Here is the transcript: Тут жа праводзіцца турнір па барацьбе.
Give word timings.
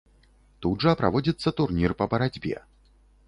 Тут 0.65 0.85
жа 0.85 0.93
праводзіцца 1.01 1.53
турнір 1.59 1.95
па 1.99 2.07
барацьбе. 2.13 2.55